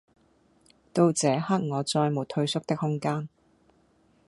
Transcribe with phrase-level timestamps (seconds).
[0.93, 3.29] 到這刻我再沒退縮的空間